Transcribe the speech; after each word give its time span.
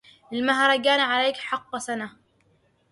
للمهرجان 0.31 0.99
عليك 0.99 1.37
حق 1.37 1.77
سنه 1.77 2.17